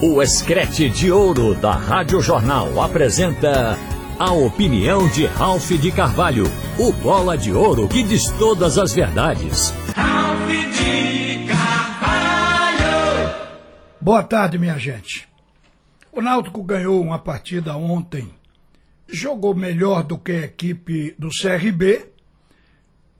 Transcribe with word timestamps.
O 0.00 0.22
Escrete 0.22 0.88
de 0.88 1.10
Ouro 1.10 1.56
da 1.56 1.72
Rádio 1.72 2.20
Jornal 2.20 2.80
apresenta 2.80 3.76
a 4.16 4.32
opinião 4.32 5.08
de 5.08 5.26
Ralph 5.26 5.72
de 5.72 5.90
Carvalho, 5.90 6.44
o 6.78 6.92
bola 6.92 7.36
de 7.36 7.52
ouro 7.52 7.88
que 7.88 8.04
diz 8.04 8.30
todas 8.38 8.78
as 8.78 8.92
verdades. 8.92 9.70
Ralph 9.96 10.48
de 10.48 11.48
Carvalho! 11.48 13.34
Boa 14.00 14.22
tarde, 14.22 14.56
minha 14.56 14.78
gente. 14.78 15.28
O 16.12 16.22
Náutico 16.22 16.62
ganhou 16.62 17.02
uma 17.02 17.18
partida 17.18 17.76
ontem, 17.76 18.30
jogou 19.08 19.52
melhor 19.52 20.04
do 20.04 20.16
que 20.16 20.30
a 20.30 20.44
equipe 20.44 21.16
do 21.18 21.28
CRB, 21.28 22.06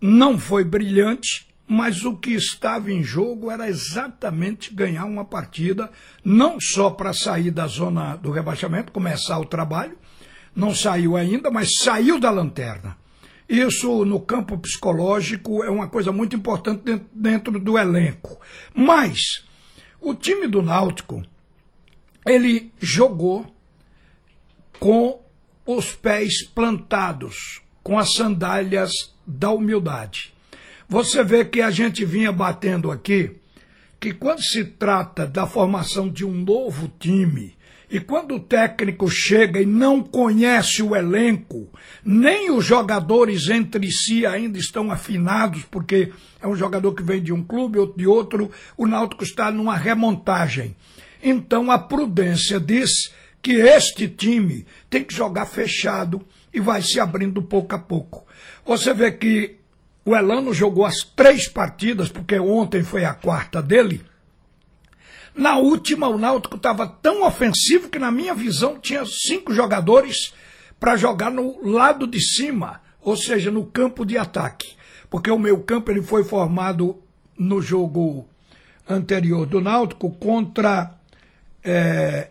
não 0.00 0.38
foi 0.38 0.62
brilhante, 0.62 1.47
mas 1.68 2.02
o 2.02 2.16
que 2.16 2.30
estava 2.30 2.90
em 2.90 3.02
jogo 3.02 3.50
era 3.50 3.68
exatamente 3.68 4.72
ganhar 4.72 5.04
uma 5.04 5.24
partida, 5.24 5.90
não 6.24 6.58
só 6.58 6.88
para 6.88 7.12
sair 7.12 7.50
da 7.50 7.66
zona 7.66 8.16
do 8.16 8.30
rebaixamento, 8.30 8.90
começar 8.90 9.38
o 9.38 9.44
trabalho, 9.44 9.96
não 10.56 10.74
saiu 10.74 11.14
ainda, 11.14 11.50
mas 11.50 11.68
saiu 11.82 12.18
da 12.18 12.30
lanterna. 12.30 12.96
Isso 13.46 14.04
no 14.06 14.18
campo 14.18 14.56
psicológico 14.56 15.62
é 15.62 15.70
uma 15.70 15.88
coisa 15.88 16.10
muito 16.10 16.34
importante 16.34 17.00
dentro, 17.12 17.60
do 17.60 17.78
elenco. 17.78 18.40
Mas 18.74 19.44
o 20.00 20.14
time 20.14 20.46
do 20.46 20.62
Náutico, 20.62 21.22
ele 22.26 22.72
jogou 22.78 23.46
com 24.80 25.22
os 25.66 25.92
pés 25.92 26.46
plantados, 26.46 27.60
com 27.82 27.98
as 27.98 28.14
sandálias 28.14 28.90
da 29.26 29.50
humildade. 29.50 30.32
Você 30.88 31.22
vê 31.22 31.44
que 31.44 31.60
a 31.60 31.70
gente 31.70 32.02
vinha 32.02 32.32
batendo 32.32 32.90
aqui 32.90 33.32
que 34.00 34.14
quando 34.14 34.42
se 34.42 34.64
trata 34.64 35.26
da 35.26 35.46
formação 35.46 36.08
de 36.08 36.24
um 36.24 36.32
novo 36.32 36.90
time, 36.98 37.58
e 37.90 38.00
quando 38.00 38.36
o 38.36 38.40
técnico 38.40 39.10
chega 39.10 39.60
e 39.60 39.66
não 39.66 40.02
conhece 40.02 40.82
o 40.82 40.96
elenco, 40.96 41.68
nem 42.02 42.50
os 42.50 42.64
jogadores 42.64 43.48
entre 43.48 43.90
si 43.90 44.24
ainda 44.24 44.58
estão 44.58 44.90
afinados, 44.90 45.64
porque 45.70 46.10
é 46.40 46.46
um 46.46 46.56
jogador 46.56 46.94
que 46.94 47.02
vem 47.02 47.22
de 47.22 47.32
um 47.32 47.42
clube, 47.42 47.78
outro 47.78 47.98
de 47.98 48.06
outro, 48.06 48.50
o 48.76 48.86
Náutico 48.86 49.24
está 49.24 49.50
numa 49.50 49.76
remontagem. 49.76 50.74
Então 51.22 51.70
a 51.70 51.78
prudência 51.78 52.58
diz 52.58 52.90
que 53.42 53.52
este 53.52 54.08
time 54.08 54.66
tem 54.88 55.04
que 55.04 55.14
jogar 55.14 55.44
fechado 55.44 56.20
e 56.52 56.60
vai 56.60 56.80
se 56.80 56.98
abrindo 56.98 57.42
pouco 57.42 57.74
a 57.74 57.78
pouco. 57.78 58.26
Você 58.64 58.94
vê 58.94 59.12
que 59.12 59.57
o 60.08 60.16
Elano 60.16 60.54
jogou 60.54 60.86
as 60.86 61.02
três 61.02 61.46
partidas, 61.46 62.08
porque 62.08 62.38
ontem 62.38 62.82
foi 62.82 63.04
a 63.04 63.12
quarta 63.12 63.60
dele. 63.60 64.02
Na 65.34 65.58
última, 65.58 66.08
o 66.08 66.16
Náutico 66.16 66.56
estava 66.56 66.86
tão 66.86 67.26
ofensivo 67.26 67.90
que, 67.90 67.98
na 67.98 68.10
minha 68.10 68.34
visão, 68.34 68.78
tinha 68.78 69.04
cinco 69.04 69.52
jogadores 69.52 70.32
para 70.80 70.96
jogar 70.96 71.30
no 71.30 71.60
lado 71.62 72.06
de 72.06 72.22
cima, 72.22 72.80
ou 73.02 73.18
seja, 73.18 73.50
no 73.50 73.66
campo 73.66 74.06
de 74.06 74.16
ataque. 74.16 74.76
Porque 75.10 75.30
o 75.30 75.38
meu 75.38 75.60
campo 75.62 75.90
ele 75.90 76.00
foi 76.00 76.24
formado 76.24 77.02
no 77.38 77.60
jogo 77.60 78.26
anterior 78.88 79.44
do 79.44 79.60
Náutico 79.60 80.10
contra. 80.12 80.94
É, 81.62 82.30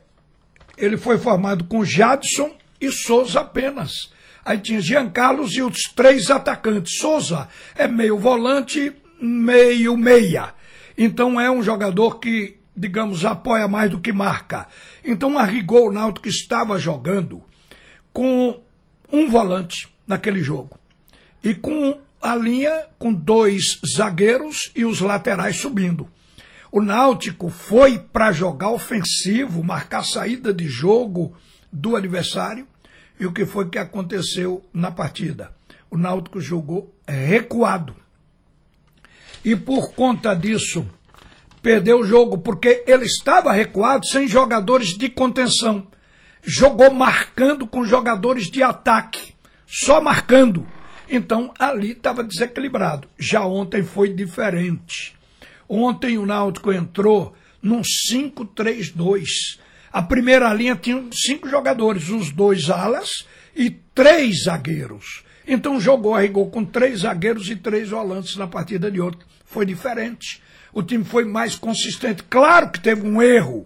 ele 0.75 0.97
foi 0.97 1.19
formado 1.19 1.65
com 1.65 1.85
Jadson 1.85 2.55
e 2.81 2.91
Souza 2.91 3.41
apenas. 3.41 4.11
Aí 4.47 4.59
tinha 4.59 4.79
Jean 4.79 5.09
Carlos 5.09 5.51
e 5.55 5.61
os 5.61 5.91
três 5.93 6.31
atacantes. 6.31 6.99
Souza 6.99 7.49
é 7.75 7.85
meio 7.85 8.17
volante, 8.17 8.95
meio 9.21 9.97
meia. 9.97 10.53
Então 10.97 11.37
é 11.37 11.51
um 11.51 11.61
jogador 11.61 12.17
que, 12.17 12.55
digamos, 12.73 13.25
apoia 13.25 13.67
mais 13.67 13.91
do 13.91 13.99
que 13.99 14.13
marca. 14.13 14.65
Então 15.03 15.37
a 15.37 15.43
rigor 15.43 15.89
o 15.89 15.91
Náutico 15.91 16.29
estava 16.29 16.79
jogando 16.79 17.43
com 18.13 18.57
um 19.11 19.29
volante 19.29 19.89
naquele 20.07 20.41
jogo. 20.41 20.79
E 21.43 21.53
com 21.53 21.99
a 22.21 22.33
linha 22.33 22.85
com 22.97 23.13
dois 23.13 23.81
zagueiros 23.97 24.71
e 24.73 24.85
os 24.85 25.01
laterais 25.01 25.57
subindo. 25.57 26.07
O 26.71 26.81
Náutico 26.81 27.49
foi 27.49 27.99
para 27.99 28.31
jogar 28.31 28.69
ofensivo, 28.69 29.61
marcar 29.61 30.05
saída 30.05 30.53
de 30.53 30.69
jogo 30.69 31.35
do 31.69 31.97
adversário 31.97 32.65
e 33.19 33.25
o 33.25 33.31
que 33.31 33.45
foi 33.45 33.69
que 33.69 33.77
aconteceu 33.77 34.63
na 34.73 34.91
partida? 34.91 35.51
O 35.89 35.97
Náutico 35.97 36.39
jogou 36.39 36.93
recuado. 37.07 37.95
E 39.43 39.55
por 39.55 39.93
conta 39.93 40.33
disso, 40.33 40.85
perdeu 41.61 41.99
o 41.99 42.05
jogo, 42.05 42.37
porque 42.37 42.83
ele 42.85 43.05
estava 43.05 43.51
recuado 43.51 44.05
sem 44.07 44.27
jogadores 44.27 44.89
de 44.89 45.09
contenção. 45.09 45.87
Jogou 46.43 46.91
marcando 46.91 47.65
com 47.65 47.85
jogadores 47.85 48.49
de 48.51 48.61
ataque, 48.61 49.33
só 49.65 49.99
marcando. 50.01 50.67
Então 51.09 51.53
ali 51.57 51.91
estava 51.91 52.23
desequilibrado. 52.23 53.07
Já 53.17 53.45
ontem 53.45 53.83
foi 53.83 54.13
diferente. 54.13 55.15
Ontem 55.67 56.17
o 56.17 56.25
Náutico 56.25 56.71
entrou 56.71 57.33
num 57.61 57.81
5-3-2 57.81 59.59
a 59.97 60.01
primeira 60.03 60.53
linha 60.53 60.75
tinha 60.75 61.03
cinco 61.11 61.49
jogadores, 61.49 62.09
os 62.09 62.31
dois 62.31 62.69
alas 62.69 63.25
e 63.55 63.71
três 63.71 64.43
zagueiros. 64.43 65.23
Então 65.47 65.81
jogou 65.81 66.13
a 66.13 66.21
rigor 66.21 66.51
com 66.51 66.63
três 66.63 66.99
zagueiros 66.99 67.49
e 67.49 67.55
três 67.55 67.89
volantes 67.89 68.35
na 68.35 68.45
partida 68.45 68.91
de 68.91 69.01
ontem. 69.01 69.25
Foi 69.43 69.65
diferente. 69.65 70.39
O 70.71 70.83
time 70.83 71.03
foi 71.03 71.25
mais 71.25 71.55
consistente. 71.55 72.21
Claro 72.29 72.69
que 72.69 72.79
teve 72.79 73.07
um 73.07 73.19
erro 73.19 73.65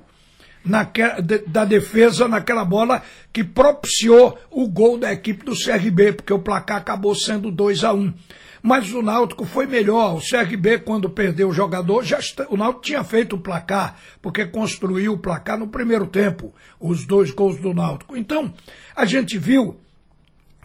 da 1.48 1.66
defesa 1.66 2.30
naquela 2.30 2.64
bola 2.64 3.04
que 3.34 3.44
propiciou 3.44 4.40
o 4.50 4.70
gol 4.70 4.98
da 4.98 5.12
equipe 5.12 5.44
do 5.44 5.54
CRB, 5.54 6.14
porque 6.14 6.32
o 6.32 6.40
placar 6.40 6.78
acabou 6.78 7.14
sendo 7.14 7.52
2 7.52 7.84
a 7.84 7.92
1 7.92 8.00
um. 8.00 8.14
Mas 8.62 8.92
o 8.94 9.02
Náutico 9.02 9.46
foi 9.46 9.66
melhor. 9.66 10.18
O 10.18 10.22
CRB, 10.22 10.80
quando 10.80 11.10
perdeu 11.10 11.50
o 11.50 11.54
jogador, 11.54 12.04
já 12.04 12.20
o 12.50 12.58
Náutico 12.58 12.84
tinha 12.84 13.04
feito 13.04 13.36
o 13.36 13.40
placar, 13.40 13.98
porque 14.22 14.46
construiu 14.46 15.14
o 15.14 15.18
placar 15.18 15.58
no 15.58 15.68
primeiro 15.68 16.06
tempo, 16.06 16.54
os 16.80 17.06
dois 17.06 17.32
gols 17.32 17.60
do 17.60 17.74
Náutico. 17.74 18.16
Então, 18.16 18.54
a 18.96 19.06
gente 19.06 19.38
viu 19.38 19.80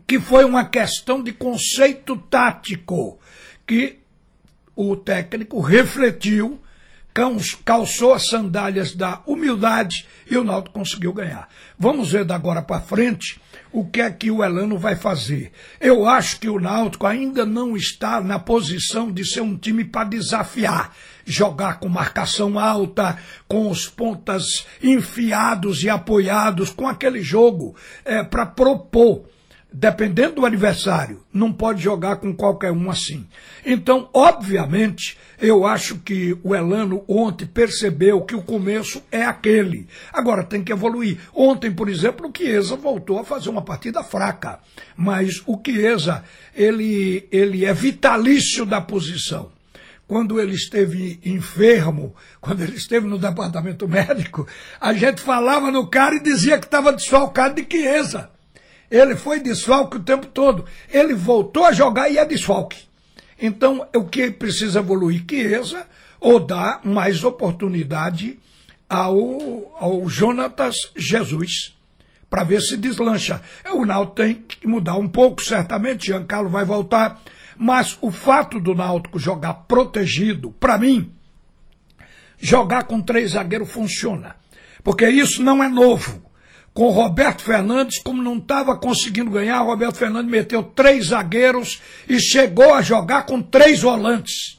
que 0.06 0.20
foi 0.20 0.44
uma 0.44 0.64
questão 0.64 1.22
de 1.22 1.32
conceito 1.32 2.16
tático, 2.16 3.18
que 3.66 3.98
o 4.76 4.94
técnico 4.94 5.60
refletiu 5.60 6.60
calçou 7.64 8.12
as 8.12 8.28
sandálias 8.28 8.94
da 8.94 9.22
humildade 9.26 10.06
e 10.30 10.36
o 10.36 10.44
Náutico 10.44 10.78
conseguiu 10.78 11.14
ganhar. 11.14 11.48
Vamos 11.78 12.12
ver 12.12 12.26
da 12.26 12.34
agora 12.34 12.60
para 12.60 12.80
frente 12.80 13.40
o 13.76 13.84
que 13.84 14.00
é 14.00 14.10
que 14.10 14.30
o 14.30 14.42
Elano 14.42 14.78
vai 14.78 14.96
fazer. 14.96 15.52
Eu 15.78 16.08
acho 16.08 16.40
que 16.40 16.48
o 16.48 16.58
Náutico 16.58 17.06
ainda 17.06 17.44
não 17.44 17.76
está 17.76 18.22
na 18.22 18.38
posição 18.38 19.12
de 19.12 19.22
ser 19.22 19.42
um 19.42 19.54
time 19.54 19.84
para 19.84 20.08
desafiar, 20.08 20.96
jogar 21.26 21.78
com 21.78 21.86
marcação 21.86 22.58
alta, 22.58 23.18
com 23.46 23.70
os 23.70 23.86
pontas 23.86 24.66
enfiados 24.82 25.82
e 25.82 25.90
apoiados, 25.90 26.70
com 26.70 26.88
aquele 26.88 27.20
jogo 27.20 27.76
é, 28.02 28.22
para 28.22 28.46
propor 28.46 29.28
dependendo 29.78 30.36
do 30.36 30.46
adversário, 30.46 31.22
não 31.30 31.52
pode 31.52 31.82
jogar 31.82 32.16
com 32.16 32.34
qualquer 32.34 32.72
um 32.72 32.90
assim. 32.90 33.26
Então, 33.62 34.08
obviamente, 34.14 35.18
eu 35.38 35.66
acho 35.66 35.98
que 35.98 36.34
o 36.42 36.54
Elano 36.54 37.04
ontem 37.06 37.44
percebeu 37.44 38.22
que 38.22 38.34
o 38.34 38.40
começo 38.40 39.02
é 39.12 39.22
aquele. 39.22 39.86
Agora 40.10 40.42
tem 40.42 40.64
que 40.64 40.72
evoluir. 40.72 41.18
Ontem, 41.34 41.70
por 41.70 41.90
exemplo, 41.90 42.26
o 42.26 42.32
Chiesa 42.34 42.74
voltou 42.74 43.18
a 43.18 43.24
fazer 43.24 43.50
uma 43.50 43.60
partida 43.60 44.02
fraca, 44.02 44.60
mas 44.96 45.42
o 45.46 45.60
Chiesa, 45.62 46.24
ele, 46.54 47.28
ele 47.30 47.66
é 47.66 47.74
vitalício 47.74 48.64
da 48.64 48.80
posição 48.80 49.54
quando 50.08 50.40
ele 50.40 50.54
esteve 50.54 51.20
enfermo, 51.22 52.14
quando 52.40 52.62
ele 52.62 52.76
esteve 52.76 53.06
no 53.06 53.18
departamento 53.18 53.86
médico, 53.86 54.46
a 54.80 54.94
gente 54.94 55.20
falava 55.20 55.70
no 55.70 55.86
cara 55.86 56.14
e 56.14 56.22
dizia 56.22 56.58
que 56.58 56.64
estava 56.64 56.94
desfalcado 56.94 57.56
de 57.56 57.66
Chiesa. 57.68 58.30
Ele 58.90 59.16
foi 59.16 59.40
desfalque 59.40 59.96
o 59.96 60.02
tempo 60.02 60.26
todo. 60.26 60.64
Ele 60.90 61.14
voltou 61.14 61.64
a 61.64 61.72
jogar 61.72 62.08
e 62.08 62.18
é 62.18 62.24
desfalque. 62.24 62.84
Então, 63.40 63.86
o 63.94 64.04
que 64.04 64.30
precisa 64.30 64.80
evoluir? 64.80 65.24
Chiesa 65.28 65.86
ou 66.20 66.40
dar 66.40 66.80
mais 66.84 67.22
oportunidade 67.24 68.38
ao, 68.88 69.76
ao 69.78 70.08
Jonatas 70.08 70.74
Jesus 70.96 71.74
para 72.30 72.44
ver 72.44 72.60
se 72.60 72.76
deslancha. 72.76 73.42
O 73.72 73.84
Náutico 73.84 74.16
tem 74.16 74.34
que 74.34 74.66
mudar 74.66 74.96
um 74.96 75.08
pouco, 75.08 75.42
certamente. 75.42 76.06
Giancarlo 76.06 76.48
vai 76.48 76.64
voltar. 76.64 77.20
Mas 77.56 77.96
o 78.00 78.10
fato 78.10 78.60
do 78.60 78.74
Náutico 78.74 79.18
jogar 79.18 79.54
protegido, 79.54 80.50
para 80.52 80.78
mim, 80.78 81.10
jogar 82.38 82.84
com 82.84 83.00
três 83.00 83.32
zagueiros 83.32 83.70
funciona. 83.70 84.36
Porque 84.82 85.08
isso 85.08 85.42
não 85.42 85.62
é 85.62 85.68
novo 85.68 86.25
com 86.76 86.90
Roberto 86.90 87.40
Fernandes, 87.40 87.98
como 87.98 88.22
não 88.22 88.36
estava 88.36 88.76
conseguindo 88.76 89.30
ganhar, 89.30 89.62
Roberto 89.62 89.96
Fernandes 89.96 90.30
meteu 90.30 90.62
três 90.62 91.06
zagueiros 91.06 91.80
e 92.06 92.20
chegou 92.20 92.74
a 92.74 92.82
jogar 92.82 93.24
com 93.24 93.40
três 93.40 93.80
volantes. 93.80 94.58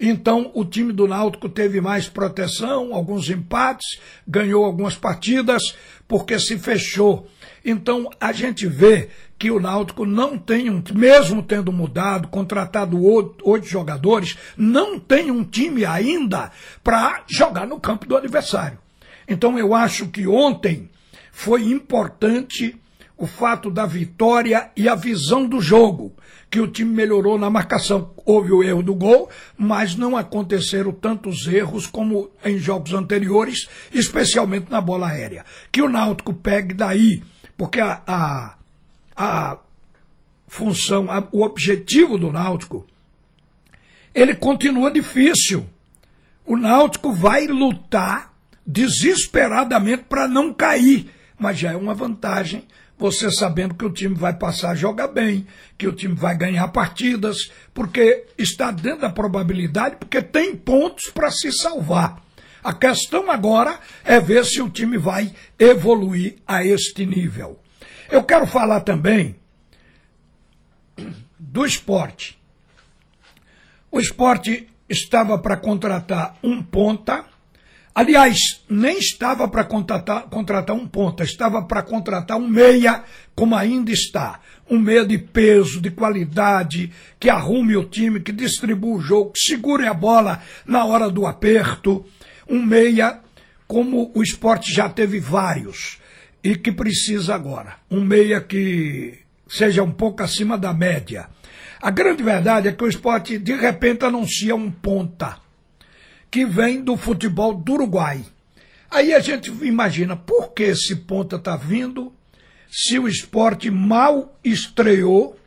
Então 0.00 0.50
o 0.54 0.64
time 0.64 0.92
do 0.92 1.06
Náutico 1.06 1.48
teve 1.48 1.80
mais 1.80 2.08
proteção, 2.08 2.92
alguns 2.92 3.30
empates, 3.30 4.00
ganhou 4.26 4.64
algumas 4.64 4.96
partidas, 4.96 5.76
porque 6.08 6.36
se 6.36 6.58
fechou. 6.58 7.28
Então 7.64 8.10
a 8.20 8.32
gente 8.32 8.66
vê 8.66 9.10
que 9.38 9.48
o 9.48 9.60
Náutico 9.60 10.04
não 10.04 10.36
tem 10.36 10.68
um, 10.68 10.82
mesmo 10.92 11.44
tendo 11.44 11.70
mudado, 11.70 12.26
contratado 12.26 13.00
oito 13.00 13.68
jogadores, 13.68 14.36
não 14.56 14.98
tem 14.98 15.30
um 15.30 15.44
time 15.44 15.84
ainda 15.84 16.50
para 16.82 17.22
jogar 17.30 17.68
no 17.68 17.78
campo 17.78 18.04
do 18.04 18.16
adversário. 18.16 18.78
Então 19.28 19.56
eu 19.56 19.72
acho 19.72 20.08
que 20.08 20.26
ontem 20.26 20.90
foi 21.32 21.64
importante 21.64 22.78
o 23.16 23.26
fato 23.26 23.70
da 23.70 23.84
vitória 23.84 24.70
e 24.76 24.88
a 24.88 24.94
visão 24.94 25.46
do 25.46 25.60
jogo, 25.60 26.14
que 26.48 26.60
o 26.60 26.68
time 26.68 26.92
melhorou 26.94 27.36
na 27.36 27.50
marcação. 27.50 28.12
Houve 28.24 28.52
o 28.52 28.62
erro 28.62 28.82
do 28.82 28.94
gol, 28.94 29.28
mas 29.56 29.96
não 29.96 30.16
aconteceram 30.16 30.92
tantos 30.92 31.48
erros 31.48 31.88
como 31.88 32.30
em 32.44 32.58
jogos 32.58 32.94
anteriores, 32.94 33.68
especialmente 33.92 34.70
na 34.70 34.80
bola 34.80 35.08
aérea. 35.08 35.44
Que 35.72 35.82
o 35.82 35.88
Náutico 35.88 36.32
pegue 36.32 36.74
daí, 36.74 37.22
porque 37.56 37.80
a, 37.80 38.02
a 38.06 38.54
a 39.16 39.58
função, 40.48 41.10
a, 41.10 41.26
o 41.32 41.42
objetivo 41.42 42.18
do 42.18 42.32
Náutico, 42.32 42.86
ele 44.14 44.34
continua 44.34 44.90
difícil. 44.90 45.66
O 46.44 46.56
Náutico 46.56 47.12
vai 47.12 47.46
lutar 47.46 48.32
desesperadamente 48.66 50.04
para 50.08 50.28
não 50.28 50.52
cair, 50.52 51.10
mas 51.42 51.58
já 51.58 51.72
é 51.72 51.76
uma 51.76 51.92
vantagem 51.92 52.64
você 52.96 53.32
sabendo 53.32 53.74
que 53.74 53.84
o 53.84 53.92
time 53.92 54.14
vai 54.14 54.32
passar 54.32 54.70
a 54.70 54.74
jogar 54.76 55.08
bem, 55.08 55.44
que 55.76 55.88
o 55.88 55.92
time 55.92 56.14
vai 56.14 56.36
ganhar 56.36 56.68
partidas, 56.68 57.50
porque 57.74 58.26
está 58.38 58.70
dentro 58.70 59.00
da 59.00 59.10
probabilidade, 59.10 59.96
porque 59.96 60.22
tem 60.22 60.54
pontos 60.54 61.10
para 61.10 61.28
se 61.32 61.50
salvar. 61.50 62.22
A 62.62 62.72
questão 62.72 63.28
agora 63.28 63.80
é 64.04 64.20
ver 64.20 64.44
se 64.44 64.62
o 64.62 64.70
time 64.70 64.96
vai 64.96 65.34
evoluir 65.58 66.36
a 66.46 66.64
este 66.64 67.04
nível. 67.04 67.58
Eu 68.08 68.22
quero 68.22 68.46
falar 68.46 68.82
também 68.82 69.34
do 71.36 71.66
esporte. 71.66 72.40
O 73.90 73.98
esporte 73.98 74.68
estava 74.88 75.36
para 75.38 75.56
contratar 75.56 76.36
um 76.40 76.62
ponta. 76.62 77.24
Aliás, 77.94 78.62
nem 78.70 78.98
estava 78.98 79.46
para 79.46 79.64
contratar, 79.64 80.22
contratar 80.22 80.74
um 80.74 80.88
ponta, 80.88 81.24
estava 81.24 81.60
para 81.62 81.82
contratar 81.82 82.38
um 82.38 82.48
meia, 82.48 83.04
como 83.34 83.54
ainda 83.54 83.92
está. 83.92 84.40
Um 84.70 84.78
meia 84.78 85.04
de 85.04 85.18
peso, 85.18 85.78
de 85.78 85.90
qualidade, 85.90 86.90
que 87.20 87.28
arrume 87.28 87.76
o 87.76 87.84
time, 87.84 88.20
que 88.20 88.32
distribua 88.32 88.96
o 88.96 89.00
jogo, 89.00 89.32
que 89.32 89.40
segure 89.40 89.86
a 89.86 89.92
bola 89.92 90.42
na 90.64 90.86
hora 90.86 91.10
do 91.10 91.26
aperto. 91.26 92.02
Um 92.48 92.62
meia, 92.62 93.20
como 93.68 94.10
o 94.14 94.22
esporte 94.22 94.72
já 94.72 94.88
teve 94.88 95.20
vários 95.20 95.98
e 96.42 96.56
que 96.56 96.72
precisa 96.72 97.34
agora. 97.34 97.76
Um 97.90 98.02
meia 98.02 98.40
que 98.40 99.18
seja 99.46 99.82
um 99.82 99.92
pouco 99.92 100.22
acima 100.22 100.56
da 100.56 100.72
média. 100.72 101.28
A 101.82 101.90
grande 101.90 102.22
verdade 102.22 102.68
é 102.68 102.72
que 102.72 102.84
o 102.84 102.88
esporte 102.88 103.36
de 103.36 103.54
repente 103.54 104.06
anuncia 104.06 104.56
um 104.56 104.70
ponta 104.70 105.41
que 106.32 106.46
vem 106.46 106.82
do 106.82 106.96
futebol 106.96 107.54
do 107.54 107.74
Uruguai. 107.74 108.24
Aí 108.90 109.12
a 109.12 109.20
gente 109.20 109.50
imagina 109.62 110.16
por 110.16 110.54
que 110.54 110.62
esse 110.62 110.96
ponta 110.96 111.36
está 111.36 111.56
vindo 111.56 112.10
se 112.70 112.98
o 112.98 113.06
esporte 113.06 113.70
mal 113.70 114.34
estreou 114.42 115.38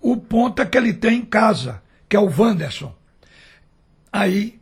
o 0.00 0.16
ponta 0.16 0.66
que 0.66 0.76
ele 0.76 0.92
tem 0.92 1.18
em 1.20 1.24
casa, 1.24 1.80
que 2.08 2.16
é 2.16 2.18
o 2.18 2.28
Wanderson. 2.28 2.92
Aí, 4.12 4.58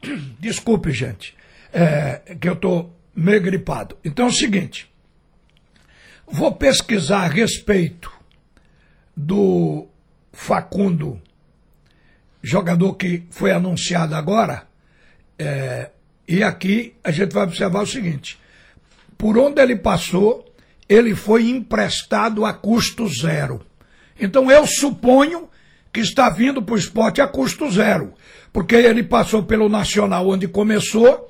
desculpe, 0.38 0.92
gente, 0.92 1.36
é, 1.72 2.36
que 2.40 2.48
eu 2.48 2.54
estou 2.54 2.96
meio 3.16 3.42
gripado. 3.42 3.98
Então 4.04 4.26
é 4.26 4.28
o 4.28 4.32
seguinte: 4.32 4.88
vou 6.24 6.54
pesquisar 6.54 7.24
a 7.24 7.28
respeito 7.28 8.12
do 9.16 9.88
Facundo, 10.32 11.20
jogador 12.46 12.94
que 12.94 13.24
foi 13.30 13.50
anunciado 13.50 14.14
agora, 14.14 14.66
é, 15.38 15.90
e 16.28 16.42
aqui 16.42 16.94
a 17.02 17.10
gente 17.10 17.32
vai 17.32 17.44
observar 17.44 17.82
o 17.82 17.86
seguinte: 17.86 18.38
por 19.18 19.36
onde 19.38 19.60
ele 19.60 19.76
passou, 19.76 20.44
ele 20.88 21.14
foi 21.14 21.48
emprestado 21.48 22.44
a 22.44 22.52
custo 22.52 23.08
zero. 23.08 23.64
Então 24.20 24.50
eu 24.50 24.66
suponho 24.66 25.48
que 25.92 26.00
está 26.00 26.30
vindo 26.30 26.62
para 26.62 26.74
o 26.74 26.78
esporte 26.78 27.20
a 27.20 27.26
custo 27.26 27.70
zero, 27.70 28.12
porque 28.52 28.74
ele 28.74 29.02
passou 29.02 29.42
pelo 29.42 29.68
Nacional 29.68 30.28
onde 30.28 30.46
começou 30.46 31.26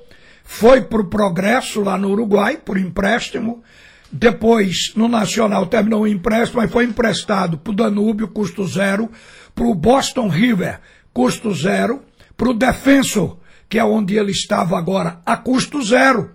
foi 0.49 0.81
para 0.81 1.01
o 1.01 1.09
Progresso, 1.09 1.81
lá 1.81 1.97
no 1.97 2.09
Uruguai, 2.09 2.57
por 2.57 2.77
empréstimo. 2.77 3.61
Depois, 4.09 4.93
no 4.95 5.09
Nacional, 5.09 5.65
terminou 5.65 6.03
o 6.03 6.07
empréstimo, 6.07 6.61
mas 6.61 6.71
foi 6.71 6.85
emprestado 6.85 7.57
para 7.57 7.71
o 7.71 7.75
Danúbio, 7.75 8.29
custo 8.29 8.65
zero, 8.65 9.11
para 9.53 9.65
o 9.65 9.75
Boston 9.75 10.29
River, 10.29 10.79
custo 11.17 11.51
zero, 11.51 12.03
para 12.37 12.49
o 12.49 12.53
Defensor, 12.53 13.39
que 13.67 13.79
é 13.79 13.83
onde 13.83 14.15
ele 14.15 14.31
estava 14.31 14.77
agora, 14.77 15.19
a 15.25 15.35
custo 15.35 15.81
zero. 15.81 16.29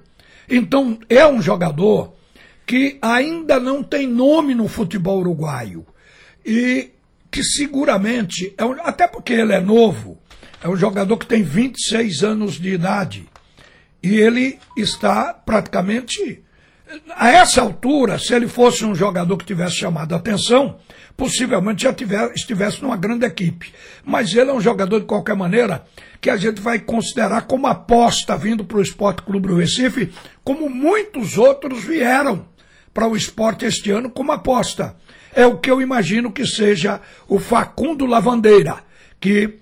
Então, 0.51 0.99
é 1.09 1.25
um 1.25 1.41
jogador 1.41 2.15
que 2.67 2.99
ainda 3.01 3.61
não 3.61 3.81
tem 3.81 4.09
nome 4.09 4.57
no 4.57 4.67
futebol 4.67 5.21
uruguaio. 5.21 5.87
E 6.45 6.91
que 7.31 7.45
seguramente, 7.45 8.53
é 8.59 8.65
um, 8.65 8.73
até 8.81 9.07
porque 9.07 9.33
ele 9.33 9.53
é 9.53 9.61
novo, 9.61 10.19
é 10.61 10.69
um 10.69 10.75
jogador 10.75 11.17
que 11.17 11.27
tem 11.27 11.45
26 11.45 12.25
anos 12.25 12.55
de 12.55 12.71
idade. 12.71 13.29
E 14.03 14.17
ele 14.17 14.59
está 14.77 15.33
praticamente. 15.33 16.43
A 17.17 17.31
essa 17.31 17.61
altura, 17.61 18.19
se 18.19 18.35
ele 18.35 18.49
fosse 18.49 18.85
um 18.85 18.95
jogador 18.95 19.37
que 19.37 19.45
tivesse 19.45 19.77
chamado 19.77 20.15
a 20.15 20.19
atenção, 20.19 20.79
possivelmente 21.17 21.85
já 21.85 21.93
tiver, 21.93 22.33
estivesse 22.35 22.83
numa 22.83 22.97
grande 22.97 23.25
equipe. 23.25 23.73
Mas 24.05 24.35
ele 24.35 24.51
é 24.51 24.53
um 24.53 24.61
jogador, 24.61 25.01
de 25.01 25.07
qualquer 25.07 25.37
maneira, 25.37 25.85
que 26.21 26.29
a 26.29 26.37
gente 26.37 26.61
vai 26.61 26.79
considerar 26.79 27.43
como 27.43 27.67
aposta 27.67 28.37
vindo 28.37 28.65
para 28.65 28.79
o 28.79 28.83
Esporte 28.83 29.23
Clube 29.23 29.49
do 29.49 29.57
Recife, 29.57 30.13
como 30.45 30.69
muitos 30.69 31.39
outros 31.39 31.85
vieram 31.85 32.47
para 32.93 33.09
o 33.09 33.17
esporte 33.17 33.65
este 33.65 33.91
ano 33.91 34.11
como 34.11 34.33
aposta. 34.33 34.97
É 35.35 35.47
o 35.47 35.59
que 35.59 35.71
eu 35.71 35.81
imagino 35.81 36.31
que 36.31 36.47
seja 36.47 37.01
o 37.27 37.39
Facundo 37.39 38.05
Lavandeira, 38.05 38.85
que 39.19 39.62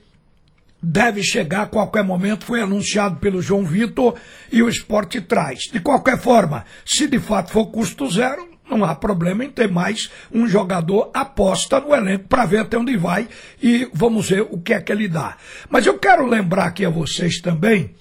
deve 0.83 1.23
chegar 1.23 1.63
a 1.63 1.67
qualquer 1.67 2.03
momento, 2.03 2.45
foi 2.45 2.61
anunciado 2.61 3.17
pelo 3.17 3.43
João 3.43 3.65
Vitor 3.65 4.17
e 4.51 4.63
o 4.63 4.69
esporte 4.69 5.21
traz. 5.21 5.65
De 5.73 5.81
qualquer 5.81 6.19
forma, 6.19 6.65
se 6.85 7.07
de 7.07 7.19
fato 7.19 7.53
for 7.53 7.67
custo 7.67 8.11
zero, 8.11 8.49
não 8.71 8.85
há 8.85 8.95
problema 8.95 9.45
em 9.45 9.51
ter 9.51 9.69
mais 9.69 10.11
um 10.33 10.47
jogador 10.47 11.11
aposta 11.13 11.81
no 11.81 11.95
elenco 11.95 12.29
para 12.29 12.47
ver 12.47 12.59
até 12.59 12.79
onde 12.79 12.97
vai 12.97 13.29
e 13.61 13.89
vamos 13.93 14.31
ver 14.31 14.43
o 14.43 14.61
que 14.61 14.73
é 14.73 14.81
que 14.81 14.93
ele 14.93 15.09
dá. 15.09 15.37
Mas 15.69 15.87
eu 15.87 15.99
quero 15.99 16.25
lembrar 16.25 16.67
aqui 16.67 16.85
a 16.85 16.91
vocês 16.91 17.41
também 17.41 17.95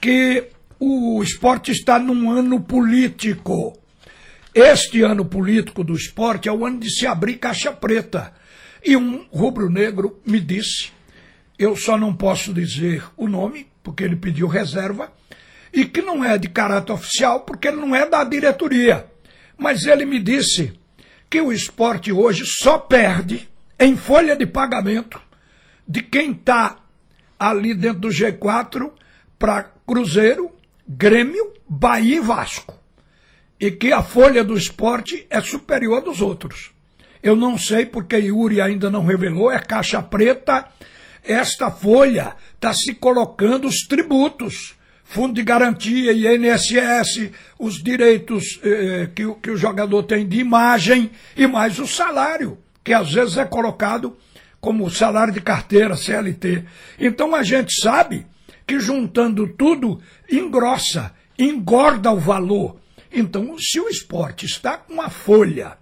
que 0.00 0.48
o 0.80 1.22
esporte 1.22 1.70
está 1.70 1.98
num 1.98 2.30
ano 2.30 2.60
político. 2.60 3.78
Este 4.54 5.02
ano 5.02 5.26
político 5.26 5.84
do 5.84 5.94
esporte 5.94 6.48
é 6.48 6.52
o 6.52 6.64
ano 6.64 6.80
de 6.80 6.90
se 6.90 7.06
abrir 7.06 7.36
caixa 7.36 7.70
preta. 7.72 8.32
E 8.82 8.96
um 8.96 9.26
rubro-negro 9.30 10.18
me 10.24 10.40
disse 10.40 10.95
eu 11.58 11.74
só 11.76 11.96
não 11.96 12.14
posso 12.14 12.52
dizer 12.52 13.04
o 13.16 13.28
nome, 13.28 13.66
porque 13.82 14.04
ele 14.04 14.16
pediu 14.16 14.46
reserva, 14.46 15.12
e 15.72 15.84
que 15.84 16.02
não 16.02 16.24
é 16.24 16.38
de 16.38 16.48
caráter 16.48 16.92
oficial, 16.92 17.40
porque 17.40 17.68
ele 17.68 17.78
não 17.78 17.94
é 17.94 18.08
da 18.08 18.24
diretoria. 18.24 19.06
Mas 19.56 19.86
ele 19.86 20.04
me 20.04 20.20
disse 20.20 20.78
que 21.30 21.40
o 21.40 21.52
esporte 21.52 22.12
hoje 22.12 22.44
só 22.46 22.78
perde 22.78 23.48
em 23.78 23.96
folha 23.96 24.36
de 24.36 24.46
pagamento 24.46 25.20
de 25.86 26.02
quem 26.02 26.32
está 26.32 26.78
ali 27.38 27.74
dentro 27.74 28.00
do 28.00 28.08
G4 28.08 28.90
para 29.38 29.70
Cruzeiro, 29.86 30.50
Grêmio, 30.88 31.52
Bahia 31.68 32.16
e 32.16 32.20
Vasco. 32.20 32.74
E 33.58 33.70
que 33.70 33.92
a 33.92 34.02
folha 34.02 34.44
do 34.44 34.56
esporte 34.56 35.26
é 35.30 35.40
superior 35.40 36.02
dos 36.02 36.20
outros. 36.20 36.72
Eu 37.22 37.34
não 37.34 37.58
sei 37.58 37.86
porque 37.86 38.16
Yuri 38.16 38.60
ainda 38.60 38.90
não 38.90 39.04
revelou, 39.04 39.50
é 39.50 39.58
caixa 39.58 40.02
preta 40.02 40.66
esta 41.26 41.70
folha 41.70 42.34
está 42.54 42.72
se 42.72 42.94
colocando 42.94 43.66
os 43.66 43.86
tributos, 43.88 44.74
fundo 45.04 45.34
de 45.34 45.42
garantia, 45.42 46.12
INSS, 46.12 47.30
os 47.58 47.82
direitos 47.82 48.60
eh, 48.62 49.08
que, 49.14 49.22
que 49.34 49.50
o 49.50 49.56
jogador 49.56 50.02
tem 50.04 50.26
de 50.26 50.38
imagem 50.38 51.10
e 51.36 51.46
mais 51.46 51.78
o 51.78 51.86
salário, 51.86 52.58
que 52.82 52.92
às 52.92 53.12
vezes 53.12 53.36
é 53.36 53.44
colocado 53.44 54.16
como 54.60 54.90
salário 54.90 55.32
de 55.32 55.40
carteira, 55.40 55.96
CLT. 55.96 56.64
Então 56.98 57.34
a 57.34 57.42
gente 57.42 57.80
sabe 57.80 58.26
que 58.66 58.80
juntando 58.80 59.46
tudo 59.46 60.00
engrossa, 60.30 61.14
engorda 61.38 62.10
o 62.10 62.18
valor. 62.18 62.76
Então, 63.12 63.56
se 63.58 63.78
o 63.78 63.88
esporte 63.88 64.44
está 64.44 64.76
com 64.76 64.94
uma 64.94 65.08
folha 65.08 65.78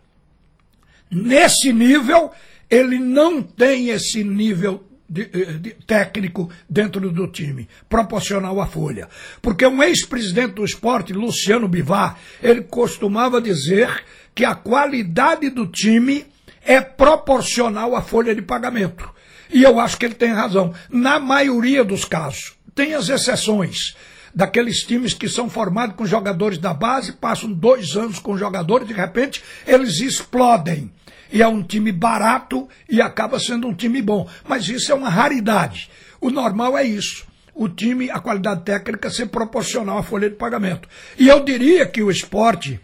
nesse 1.11 1.73
nível, 1.73 2.31
ele 2.69 2.99
não 2.99 3.43
tem 3.43 3.89
esse 3.89 4.23
nível 4.23 4.85
de, 5.09 5.23
eh, 5.23 5.53
de, 5.61 5.71
técnico 5.87 6.51
dentro 6.69 7.11
do 7.11 7.27
time, 7.29 7.69
proporcional 7.89 8.61
à 8.61 8.67
folha. 8.67 9.09
Porque 9.41 9.67
um 9.67 9.83
ex-presidente 9.83 10.55
do 10.55 10.65
esporte, 10.65 11.13
Luciano 11.13 11.69
Bivar, 11.69 12.19
ele 12.43 12.63
costumava 12.63 13.41
dizer 13.41 14.05
que 14.35 14.45
a 14.45 14.55
qualidade 14.55 15.51
do 15.51 15.67
time 15.67 16.27
é 16.65 16.81
proporcional 16.81 17.95
à 17.95 18.03
folha 18.03 18.35
de 18.35 18.43
pagamento. 18.43 19.13
E 19.51 19.63
eu 19.63 19.79
acho 19.79 19.99
que 19.99 20.07
ele 20.07 20.15
tem 20.15 20.33
razão. 20.33 20.75
Na 20.91 21.19
maioria 21.21 21.85
dos 21.85 22.05
casos. 22.05 22.55
Tem 22.75 22.95
as 22.95 23.09
exceções 23.09 23.95
daqueles 24.35 24.83
times 24.83 25.15
que 25.15 25.29
são 25.29 25.49
formados 25.49 25.97
com 25.97 26.05
jogadores 26.05 26.59
da 26.59 26.75
base, 26.75 27.13
passam 27.13 27.53
dois 27.53 27.97
anos 27.97 28.19
com 28.19 28.37
jogadores, 28.37 28.89
de 28.89 28.95
repente 28.95 29.43
eles 29.67 30.01
explodem. 30.01 30.91
E 31.33 31.43
é 31.43 31.49
um 31.49 31.63
time 31.63 31.91
barato 31.91 32.69
e 32.89 33.01
acaba 33.01 33.39
sendo 33.39 33.67
um 33.67 33.75
time 33.75 34.03
bom. 34.03 34.29
Mas 34.47 34.69
isso 34.69 34.93
é 34.93 34.95
uma 34.95 35.09
raridade. 35.09 35.91
O 36.21 36.31
normal 36.31 36.77
é 36.77 36.85
isso. 36.85 37.27
O 37.55 37.69
time, 37.69 38.11
a 38.11 38.19
qualidade 38.21 38.63
técnica 38.63 39.11
ser 39.11 39.27
proporcional 39.27 39.99
à 39.99 40.03
folha 40.03 40.29
de 40.29 40.37
pagamento. 40.37 40.89
E 41.19 41.29
eu 41.29 41.45
diria 41.45 41.87
que 41.87 42.03
o 42.03 42.11
esporte 42.11 42.81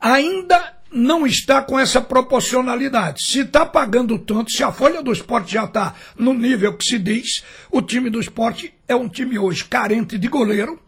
ainda 0.00 0.75
não 0.90 1.26
está 1.26 1.62
com 1.62 1.78
essa 1.78 2.00
proporcionalidade. 2.00 3.26
Se 3.26 3.40
está 3.40 3.66
pagando 3.66 4.18
tanto, 4.18 4.52
se 4.52 4.62
a 4.62 4.72
folha 4.72 5.02
do 5.02 5.12
esporte 5.12 5.52
já 5.52 5.64
está 5.64 5.94
no 6.16 6.32
nível 6.32 6.74
que 6.74 6.84
se 6.84 6.98
diz, 6.98 7.44
o 7.70 7.82
time 7.82 8.10
do 8.10 8.20
esporte 8.20 8.72
é 8.86 8.94
um 8.94 9.08
time 9.08 9.38
hoje 9.38 9.64
carente 9.64 10.18
de 10.18 10.28
goleiro, 10.28 10.80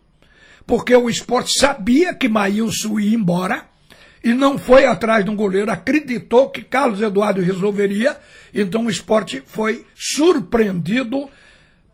porque 0.66 0.94
o 0.94 1.08
esporte 1.10 1.58
sabia 1.58 2.14
que 2.14 2.28
Maílson 2.28 3.00
ia 3.00 3.14
embora 3.14 3.66
e 4.22 4.34
não 4.34 4.58
foi 4.58 4.84
atrás 4.84 5.24
de 5.24 5.30
um 5.30 5.36
goleiro, 5.36 5.70
acreditou 5.70 6.50
que 6.50 6.62
Carlos 6.62 7.00
Eduardo 7.00 7.40
resolveria, 7.40 8.16
então 8.52 8.86
o 8.86 8.90
esporte 8.90 9.42
foi 9.46 9.86
surpreendido 9.94 11.28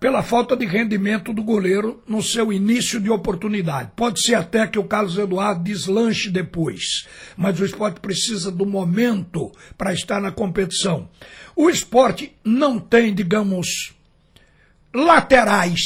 pela 0.04 0.22
falta 0.22 0.54
de 0.54 0.66
rendimento 0.66 1.32
do 1.32 1.42
goleiro 1.42 2.02
no 2.06 2.22
seu 2.22 2.52
início 2.52 3.00
de 3.00 3.08
oportunidade. 3.08 3.92
Pode 3.96 4.20
ser 4.20 4.34
até 4.34 4.66
que 4.66 4.78
o 4.78 4.84
Carlos 4.84 5.16
Eduardo 5.16 5.64
deslanche 5.64 6.28
depois, 6.28 7.08
mas 7.38 7.58
o 7.58 7.64
esporte 7.64 8.00
precisa 8.00 8.50
do 8.50 8.66
momento 8.66 9.50
para 9.78 9.94
estar 9.94 10.20
na 10.20 10.30
competição. 10.30 11.08
O 11.56 11.70
esporte 11.70 12.36
não 12.44 12.78
tem, 12.78 13.14
digamos, 13.14 13.94
laterais 14.92 15.80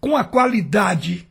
com 0.00 0.16
a 0.16 0.22
qualidade 0.22 1.26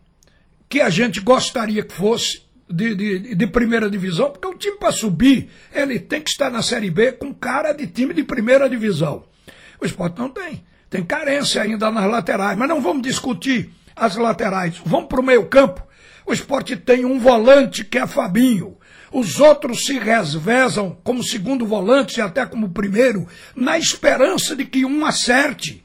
que 0.68 0.82
a 0.82 0.90
gente 0.90 1.22
gostaria 1.22 1.84
que 1.84 1.94
fosse 1.94 2.42
de, 2.70 2.94
de, 2.96 3.34
de, 3.34 3.48
primeira 3.48 3.90
divisão, 3.90 4.30
porque 4.30 4.46
o 4.46 4.58
time 4.58 4.76
para 4.76 4.92
subir, 4.92 5.50
ele 5.74 6.02
tem 6.02 6.20
que 6.20 6.32
estar 6.32 6.52
na 6.52 6.62
Série 6.62 6.92
B 6.92 7.14
com 7.14 7.34
cara 7.34 7.72
de 7.72 7.88
time 7.88 8.14
de 8.14 8.26
primeira 8.26 8.70
divisão. 8.70 9.24
O 9.80 9.86
esporte 9.86 10.20
não 10.20 10.28
tem. 10.28 10.70
Tem 10.92 11.02
carência 11.02 11.62
ainda 11.62 11.90
nas 11.90 12.12
laterais, 12.12 12.58
mas 12.58 12.68
não 12.68 12.82
vamos 12.82 13.02
discutir 13.02 13.70
as 13.96 14.18
laterais. 14.18 14.76
Vamos 14.86 15.08
para 15.08 15.22
o 15.22 15.24
meio 15.24 15.46
campo. 15.46 15.82
O 16.26 16.34
esporte 16.34 16.76
tem 16.76 17.06
um 17.06 17.18
volante 17.18 17.86
que 17.86 17.98
é 17.98 18.06
Fabinho. 18.06 18.78
Os 19.10 19.40
outros 19.40 19.86
se 19.86 19.98
resvezam 19.98 20.98
como 21.02 21.24
segundo 21.24 21.66
volante 21.66 22.18
e 22.18 22.22
até 22.22 22.46
como 22.46 22.72
primeiro, 22.72 23.26
na 23.56 23.78
esperança 23.78 24.54
de 24.54 24.66
que 24.66 24.84
um 24.84 25.06
acerte. 25.06 25.82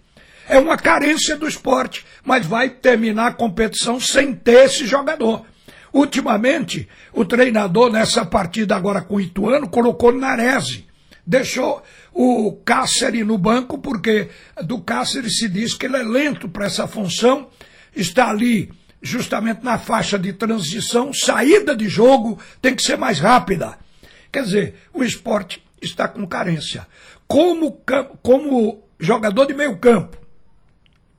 É 0.49 0.59
uma 0.59 0.77
carência 0.77 1.37
do 1.37 1.47
esporte, 1.47 2.05
mas 2.25 2.45
vai 2.45 2.69
terminar 2.69 3.29
a 3.29 3.35
competição 3.35 4.01
sem 4.01 4.35
ter 4.35 4.67
esse 4.67 4.87
jogador. 4.87 5.47
Ultimamente, 5.93 6.89
o 7.13 7.25
treinador 7.25 7.93
nessa 7.93 8.27
partida 8.27 8.75
agora 8.75 9.03
com 9.03 9.15
o 9.15 9.21
Ituano 9.21 9.69
colocou 9.69 10.13
Narese. 10.13 10.85
Deixou 11.27 11.83
o 12.13 12.53
Cáceres 12.65 13.27
no 13.27 13.37
banco, 13.37 13.79
porque 13.79 14.29
do 14.63 14.81
Cáceres 14.81 15.39
se 15.39 15.49
diz 15.49 15.75
que 15.75 15.87
ele 15.87 15.97
é 15.97 16.03
lento 16.03 16.49
para 16.49 16.67
essa 16.67 16.87
função, 16.87 17.49
está 17.95 18.31
ali 18.31 18.71
justamente 19.03 19.65
na 19.65 19.79
faixa 19.79 20.19
de 20.19 20.33
transição, 20.33 21.13
saída 21.13 21.75
de 21.77 21.89
jogo 21.89 22.39
tem 22.63 22.75
que 22.75 22.83
ser 22.83 22.97
mais 22.97 23.19
rápida. 23.19 23.79
Quer 24.33 24.45
dizer, 24.45 24.75
o 24.93 25.03
esporte 25.03 25.63
está 25.81 26.07
com 26.07 26.27
carência. 26.27 26.87
Como, 27.27 27.83
como 28.23 28.83
jogador 28.99 29.47
de 29.47 29.55
meio 29.55 29.79
campo, 29.79 30.17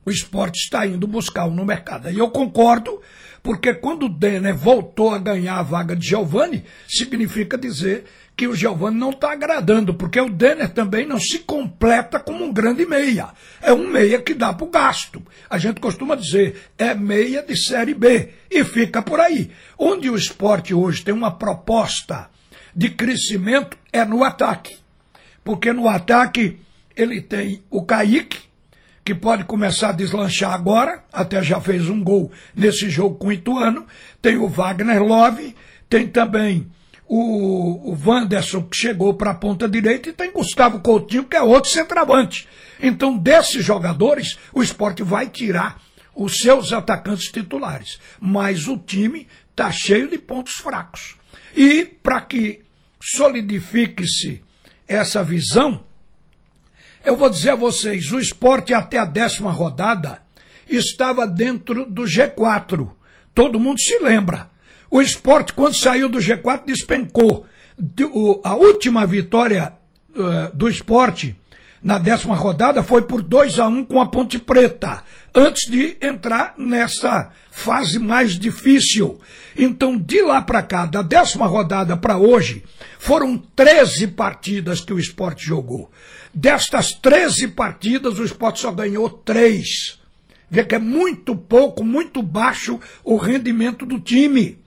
o 0.06 0.12
esporte 0.12 0.58
está 0.58 0.88
indo 0.88 1.06
buscar 1.06 1.46
um 1.46 1.54
no 1.54 1.66
mercado. 1.66 2.10
E 2.10 2.18
eu 2.18 2.30
concordo, 2.30 3.02
porque 3.44 3.74
quando 3.74 4.06
o 4.06 4.10
Denner 4.10 4.56
voltou 4.56 5.14
a 5.14 5.18
ganhar 5.18 5.58
a 5.58 5.64
vaga 5.64 5.96
de 5.96 6.08
Giovanni, 6.08 6.64
significa 6.88 7.58
dizer 7.58 8.06
que 8.38 8.48
o 8.48 8.56
Giovanni 8.56 9.00
não 9.00 9.10
está 9.10 9.32
agradando, 9.32 9.96
porque 9.96 10.22
o 10.22 10.30
Denner 10.30 10.70
também 10.70 11.08
não 11.08 11.20
se 11.20 11.40
completa 11.40 12.20
como 12.20 12.46
um 12.46 12.54
grande 12.54 12.86
meia. 12.86 13.30
É 13.60 13.74
um 13.74 13.90
meia 13.90 14.22
que 14.22 14.36
dá 14.36 14.54
para 14.54 14.68
o 14.68 14.70
gasto. 14.70 15.24
A 15.50 15.58
gente 15.58 15.82
costuma 15.82 16.14
dizer, 16.14 16.70
é 16.78 16.94
meia 16.94 17.42
de 17.42 17.58
Série 17.58 17.96
B. 17.96 18.30
E 18.52 18.64
fica 18.64 19.02
por 19.02 19.20
aí. 19.20 19.50
Onde 19.76 20.08
o 20.08 20.16
esporte 20.16 20.72
hoje 20.72 21.04
tem 21.04 21.16
uma 21.16 21.32
proposta 21.32 22.30
de 22.76 22.92
crescimento 22.92 23.76
é 23.92 24.06
no 24.06 24.24
ataque. 24.24 24.78
Porque 25.44 25.74
no 25.74 25.90
ataque 25.90 26.60
ele 26.96 27.22
tem 27.22 27.64
o 27.72 27.84
Kaique, 27.84 28.38
que 29.04 29.16
pode 29.16 29.46
começar 29.46 29.90
a 29.90 29.94
deslanchar 29.94 30.54
agora, 30.54 31.04
até 31.12 31.42
já 31.42 31.60
fez 31.60 31.90
um 31.90 32.04
gol 32.04 32.32
nesse 32.56 32.88
jogo 32.88 33.16
com 33.16 33.30
o 33.30 33.34
Ituano, 33.34 33.88
tem 34.22 34.38
o 34.38 34.48
Wagner 34.48 35.02
Love, 35.02 35.56
tem 35.90 36.08
também 36.08 36.68
o, 37.08 37.92
o 37.92 37.98
Wanderson, 38.06 38.64
que 38.64 38.76
chegou 38.76 39.14
para 39.14 39.32
a 39.32 39.36
ponta 39.36 39.68
direita, 39.68 40.10
e 40.10 40.14
tem 40.14 40.32
Gustavo 40.32 40.80
Coutinho, 40.82 41.24
que 41.24 41.38
é 41.38 41.42
outro 41.42 41.72
centroavante. 41.72 42.48
Então, 42.82 43.18
desses 43.18 43.64
jogadores, 43.64 44.38
o 44.54 44.62
esporte 44.62 45.04
vai 45.04 45.30
tirar 45.30 45.82
os 46.14 46.40
seus 46.40 46.74
atacantes 46.74 47.32
titulares. 47.32 48.00
Mas 48.20 48.68
o 48.68 48.78
time 48.78 49.28
está 49.52 49.72
cheio 49.72 50.10
de 50.10 50.18
pontos 50.18 50.56
fracos. 50.56 51.16
E 51.56 51.86
para 51.86 52.22
que 52.22 52.62
solidifique-se 53.00 54.44
essa 54.88 55.24
visão, 55.24 55.84
eu 57.06 57.16
vou 57.16 57.30
dizer 57.30 57.52
a 57.52 57.56
vocês, 57.56 58.12
o 58.12 58.20
esporte 58.20 58.74
até 58.74 58.98
a 58.98 59.06
décima 59.06 59.52
rodada 59.52 60.22
estava 60.68 61.26
dentro 61.26 61.86
do 61.86 62.04
G4. 62.04 62.92
Todo 63.34 63.60
mundo 63.60 63.80
se 63.80 63.98
lembra. 64.00 64.50
O 64.90 65.02
esporte, 65.02 65.54
quando 65.54 65.76
saiu 65.76 66.10
do 66.10 66.20
G4, 66.20 66.66
despencou. 66.66 67.46
A 68.44 68.56
última 68.56 69.06
vitória 69.06 69.74
uh, 70.16 70.56
do 70.56 70.68
esporte 70.68 71.36
na 71.84 71.98
décima 72.00 72.36
rodada 72.36 72.82
foi 72.82 73.04
por 73.04 73.22
2 73.22 73.60
a 73.60 73.68
1 73.68 73.72
um 73.72 73.86
com 73.86 74.02
a 74.02 74.08
Ponte 74.08 74.40
Preta, 74.40 75.04
antes 75.34 75.70
de 75.70 75.96
entrar 76.02 76.56
nessa 76.58 77.32
fase 77.52 78.00
mais 78.00 78.38
difícil. 78.38 79.20
Então, 79.56 79.98
de 79.98 80.22
lá 80.22 80.42
para 80.42 80.64
cá, 80.64 80.86
da 80.86 81.02
décima 81.02 81.46
rodada 81.46 81.96
para 81.96 82.18
hoje, 82.18 82.64
foram 82.98 83.38
13 83.38 84.08
partidas 84.08 84.82
que 84.82 84.94
o 84.94 85.00
esporte 85.00 85.46
jogou. 85.46 85.92
Destas 86.34 86.94
13 86.94 87.50
partidas, 87.50 88.18
o 88.18 88.26
esporte 88.26 88.60
só 88.60 88.72
ganhou 88.72 89.10
3. 89.10 90.00
Vê 90.50 90.64
que 90.64 90.76
é 90.76 90.80
muito 90.80 91.36
pouco, 91.36 91.84
muito 91.84 92.22
baixo 92.22 92.80
o 93.04 93.18
rendimento 93.18 93.86
do 93.86 94.00
time 94.00 94.58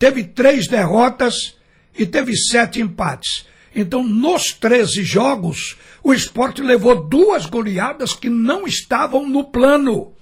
teve 0.00 0.24
três 0.24 0.66
derrotas 0.66 1.54
e 1.96 2.06
teve 2.06 2.34
sete 2.34 2.80
empates. 2.80 3.46
Então, 3.76 4.02
nos 4.02 4.54
13 4.54 5.04
jogos, 5.04 5.76
o 6.02 6.14
esporte 6.14 6.62
levou 6.62 7.06
duas 7.06 7.44
goleadas 7.44 8.14
que 8.14 8.30
não 8.30 8.66
estavam 8.66 9.28
no 9.28 9.44
plano. 9.44 10.12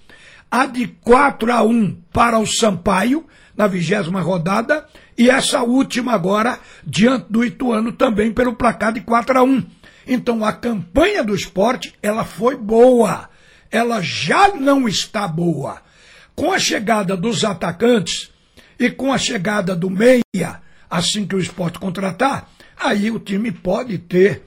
A 0.50 0.66
de 0.66 0.88
4 0.88 1.52
a 1.52 1.62
1 1.62 1.96
para 2.12 2.40
o 2.40 2.46
Sampaio, 2.46 3.24
na 3.56 3.68
vigésima 3.68 4.20
rodada, 4.20 4.84
e 5.16 5.30
essa 5.30 5.62
última 5.62 6.12
agora, 6.12 6.58
diante 6.84 7.26
do 7.30 7.44
Ituano, 7.44 7.92
também 7.92 8.32
pelo 8.32 8.56
placar 8.56 8.92
de 8.92 9.00
4 9.00 9.38
a 9.38 9.42
1. 9.44 9.64
Então, 10.08 10.44
a 10.44 10.52
campanha 10.52 11.22
do 11.22 11.36
esporte, 11.36 11.94
ela 12.02 12.24
foi 12.24 12.56
boa. 12.56 13.30
Ela 13.70 14.00
já 14.02 14.48
não 14.48 14.88
está 14.88 15.28
boa. 15.28 15.80
Com 16.34 16.50
a 16.50 16.58
chegada 16.58 17.16
dos 17.16 17.44
atacantes, 17.44 18.30
e 18.78 18.90
com 18.90 19.12
a 19.12 19.18
chegada 19.18 19.74
do 19.74 19.90
meia, 19.90 20.62
assim 20.88 21.26
que 21.26 21.34
o 21.34 21.40
esporte 21.40 21.78
contratar, 21.78 22.50
aí 22.76 23.10
o 23.10 23.18
time 23.18 23.50
pode 23.50 23.98
ter 23.98 24.42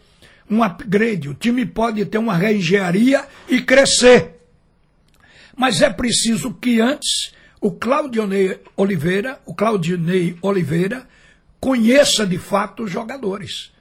um 0.49 0.63
upgrade, 0.63 1.29
o 1.29 1.33
time 1.33 1.65
pode 1.65 2.05
ter 2.05 2.17
uma 2.17 2.35
reengenharia 2.35 3.25
e 3.47 3.61
crescer. 3.61 4.35
Mas 5.55 5.81
é 5.81 5.89
preciso 5.89 6.53
que 6.53 6.79
antes 6.79 7.33
o 7.59 7.71
Claudionei 7.71 8.59
Oliveira, 8.75 9.39
o 9.45 9.53
Claudionei 9.53 10.35
Oliveira, 10.41 11.07
conheça 11.59 12.25
de 12.25 12.37
fato 12.37 12.83
os 12.83 12.91
jogadores. 12.91 13.71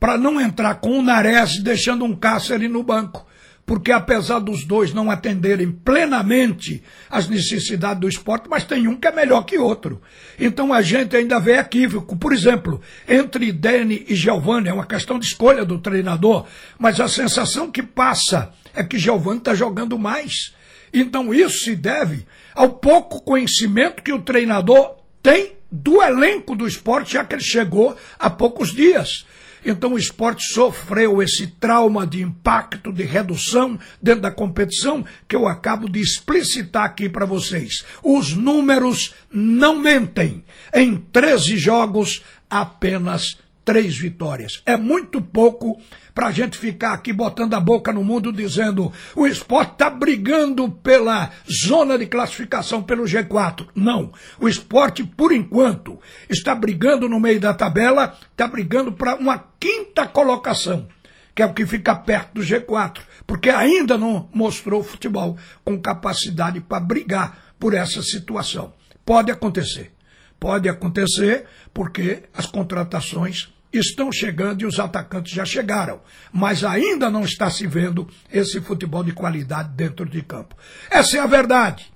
Para 0.00 0.18
não 0.18 0.40
entrar 0.40 0.76
com 0.76 0.98
o 0.98 1.02
Nares 1.02 1.62
deixando 1.62 2.04
um 2.04 2.14
Cáceres 2.14 2.70
no 2.70 2.82
banco. 2.82 3.26
Porque 3.68 3.92
apesar 3.92 4.38
dos 4.38 4.64
dois 4.64 4.94
não 4.94 5.10
atenderem 5.10 5.70
plenamente 5.70 6.82
as 7.10 7.28
necessidades 7.28 8.00
do 8.00 8.08
esporte, 8.08 8.48
mas 8.48 8.64
tem 8.64 8.88
um 8.88 8.96
que 8.96 9.06
é 9.06 9.12
melhor 9.12 9.42
que 9.42 9.58
outro. 9.58 10.00
Então 10.40 10.72
a 10.72 10.80
gente 10.80 11.14
ainda 11.14 11.38
vê 11.38 11.58
equívoco. 11.58 12.16
Por 12.16 12.32
exemplo, 12.32 12.80
entre 13.06 13.52
Dene 13.52 14.06
e 14.08 14.14
Giovanni, 14.14 14.70
é 14.70 14.72
uma 14.72 14.86
questão 14.86 15.18
de 15.18 15.26
escolha 15.26 15.66
do 15.66 15.78
treinador, 15.78 16.46
mas 16.78 16.98
a 16.98 17.06
sensação 17.08 17.70
que 17.70 17.82
passa 17.82 18.50
é 18.74 18.82
que 18.82 18.98
Giovanni 18.98 19.36
está 19.36 19.54
jogando 19.54 19.98
mais. 19.98 20.54
Então 20.90 21.34
isso 21.34 21.58
se 21.58 21.76
deve 21.76 22.26
ao 22.54 22.70
pouco 22.70 23.20
conhecimento 23.20 24.02
que 24.02 24.14
o 24.14 24.22
treinador 24.22 24.96
tem 25.22 25.52
do 25.70 26.02
elenco 26.02 26.56
do 26.56 26.66
esporte, 26.66 27.12
já 27.12 27.22
que 27.22 27.34
ele 27.34 27.42
chegou 27.42 27.94
há 28.18 28.30
poucos 28.30 28.72
dias. 28.72 29.26
Então 29.64 29.94
o 29.94 29.98
esporte 29.98 30.42
sofreu 30.52 31.22
esse 31.22 31.46
trauma 31.46 32.06
de 32.06 32.22
impacto, 32.22 32.92
de 32.92 33.02
redução 33.02 33.78
dentro 34.02 34.22
da 34.22 34.30
competição, 34.30 35.04
que 35.26 35.36
eu 35.36 35.46
acabo 35.46 35.88
de 35.88 36.00
explicitar 36.00 36.84
aqui 36.84 37.08
para 37.08 37.26
vocês. 37.26 37.84
Os 38.02 38.32
números 38.32 39.14
não 39.30 39.78
mentem. 39.78 40.44
Em 40.72 40.96
13 40.96 41.56
jogos, 41.56 42.22
apenas 42.48 43.36
três 43.68 43.98
vitórias. 43.98 44.62
É 44.64 44.78
muito 44.78 45.20
pouco 45.20 45.78
para 46.14 46.28
a 46.28 46.32
gente 46.32 46.56
ficar 46.56 46.94
aqui 46.94 47.12
botando 47.12 47.52
a 47.52 47.60
boca 47.60 47.92
no 47.92 48.02
mundo 48.02 48.32
dizendo 48.32 48.90
o 49.14 49.26
esporte 49.26 49.72
está 49.72 49.90
brigando 49.90 50.70
pela 50.70 51.30
zona 51.66 51.98
de 51.98 52.06
classificação 52.06 52.82
pelo 52.82 53.04
G4. 53.04 53.66
Não. 53.74 54.10
O 54.40 54.48
esporte, 54.48 55.04
por 55.04 55.32
enquanto, 55.32 56.00
está 56.30 56.54
brigando 56.54 57.10
no 57.10 57.20
meio 57.20 57.38
da 57.38 57.52
tabela, 57.52 58.16
está 58.30 58.48
brigando 58.48 58.90
para 58.90 59.16
uma 59.16 59.36
quinta 59.60 60.06
colocação, 60.06 60.88
que 61.34 61.42
é 61.42 61.44
o 61.44 61.52
que 61.52 61.66
fica 61.66 61.94
perto 61.94 62.36
do 62.36 62.40
G4, 62.40 63.00
porque 63.26 63.50
ainda 63.50 63.98
não 63.98 64.30
mostrou 64.32 64.82
futebol 64.82 65.36
com 65.62 65.78
capacidade 65.78 66.58
para 66.62 66.80
brigar 66.80 67.52
por 67.58 67.74
essa 67.74 68.02
situação. 68.02 68.72
Pode 69.04 69.30
acontecer. 69.30 69.92
Pode 70.40 70.70
acontecer 70.70 71.44
porque 71.74 72.22
as 72.32 72.46
contratações 72.46 73.52
estão 73.72 74.10
chegando 74.10 74.62
e 74.62 74.66
os 74.66 74.78
atacantes 74.78 75.32
já 75.32 75.44
chegaram, 75.44 76.00
mas 76.32 76.64
ainda 76.64 77.10
não 77.10 77.24
está 77.24 77.50
se 77.50 77.66
vendo 77.66 78.08
esse 78.32 78.60
futebol 78.60 79.04
de 79.04 79.12
qualidade 79.12 79.70
dentro 79.74 80.06
de 80.06 80.22
campo. 80.22 80.56
Essa 80.90 81.18
é 81.18 81.20
a 81.20 81.26
verdade. 81.26 81.92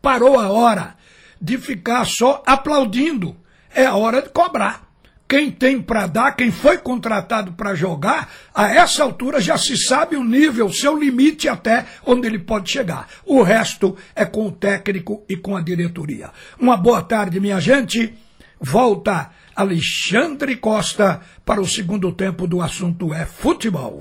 Parou 0.00 0.38
a 0.38 0.48
hora 0.48 0.96
de 1.40 1.58
ficar 1.58 2.04
só 2.06 2.42
aplaudindo. 2.46 3.36
É 3.74 3.86
a 3.86 3.96
hora 3.96 4.22
de 4.22 4.28
cobrar. 4.30 4.88
Quem 5.28 5.50
tem 5.50 5.82
para 5.82 6.06
dar, 6.06 6.32
quem 6.32 6.50
foi 6.50 6.78
contratado 6.78 7.52
para 7.52 7.74
jogar, 7.74 8.32
a 8.54 8.72
essa 8.74 9.02
altura 9.02 9.42
já 9.42 9.58
se 9.58 9.76
sabe 9.76 10.16
o 10.16 10.24
nível, 10.24 10.72
seu 10.72 10.98
limite 10.98 11.46
até 11.50 11.84
onde 12.06 12.26
ele 12.26 12.38
pode 12.38 12.72
chegar. 12.72 13.06
O 13.26 13.42
resto 13.42 13.94
é 14.16 14.24
com 14.24 14.46
o 14.46 14.52
técnico 14.52 15.22
e 15.28 15.36
com 15.36 15.54
a 15.54 15.60
diretoria. 15.60 16.30
Uma 16.58 16.78
boa 16.78 17.02
tarde, 17.02 17.40
minha 17.40 17.60
gente. 17.60 18.14
Volta 18.58 19.30
Alexandre 19.58 20.54
Costa 20.54 21.20
para 21.44 21.60
o 21.60 21.66
segundo 21.66 22.12
tempo 22.12 22.46
do 22.46 22.62
assunto 22.62 23.12
é 23.12 23.26
futebol. 23.26 24.00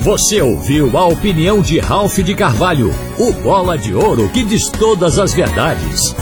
Você 0.00 0.42
ouviu 0.42 0.98
a 0.98 1.06
opinião 1.06 1.60
de 1.60 1.78
Ralph 1.78 2.18
de 2.18 2.34
Carvalho, 2.34 2.90
o 3.16 3.32
bola 3.44 3.78
de 3.78 3.94
ouro 3.94 4.28
que 4.30 4.42
diz 4.42 4.68
todas 4.68 5.20
as 5.20 5.32
verdades. 5.32 6.16